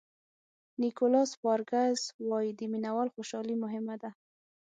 نیکولاس 0.81 1.29
سپارکز 1.35 1.97
وایي 2.29 2.51
د 2.55 2.61
مینه 2.71 2.91
وال 2.95 3.09
خوشالي 3.15 3.55
مهمه 3.63 3.95
ده. 4.01 4.11